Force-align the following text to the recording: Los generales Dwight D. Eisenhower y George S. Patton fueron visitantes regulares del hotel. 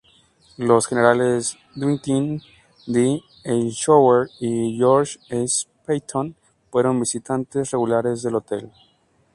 Los 0.57 0.87
generales 0.87 1.59
Dwight 1.75 2.41
D. 2.87 3.21
Eisenhower 3.43 4.31
y 4.39 4.75
George 4.75 5.19
S. 5.29 5.67
Patton 5.85 6.35
fueron 6.71 6.99
visitantes 7.01 7.69
regulares 7.69 8.23
del 8.23 8.33
hotel. 8.33 8.71